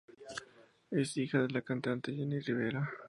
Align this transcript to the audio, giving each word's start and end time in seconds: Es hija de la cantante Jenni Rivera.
Es 0.89 1.15
hija 1.15 1.43
de 1.43 1.49
la 1.49 1.61
cantante 1.61 2.11
Jenni 2.15 2.39
Rivera. 2.39 2.89